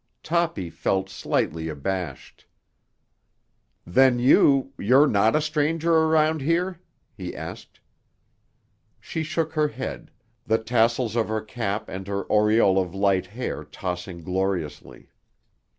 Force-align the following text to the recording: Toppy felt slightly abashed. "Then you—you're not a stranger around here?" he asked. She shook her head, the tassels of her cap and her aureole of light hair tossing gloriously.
Toppy 0.23 0.71
felt 0.71 1.11
slightly 1.11 1.69
abashed. 1.69 2.47
"Then 3.85 4.17
you—you're 4.17 5.05
not 5.05 5.35
a 5.35 5.41
stranger 5.41 5.93
around 5.93 6.41
here?" 6.41 6.79
he 7.13 7.35
asked. 7.35 7.79
She 8.99 9.21
shook 9.21 9.53
her 9.53 9.67
head, 9.67 10.09
the 10.43 10.57
tassels 10.57 11.15
of 11.15 11.27
her 11.27 11.41
cap 11.41 11.87
and 11.87 12.07
her 12.07 12.23
aureole 12.31 12.81
of 12.81 12.95
light 12.95 13.27
hair 13.27 13.63
tossing 13.63 14.23
gloriously. 14.23 15.09